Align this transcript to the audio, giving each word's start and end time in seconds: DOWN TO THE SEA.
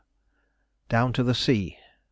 DOWN 0.89 1.13
TO 1.13 1.21
THE 1.21 1.35
SEA. 1.35 1.77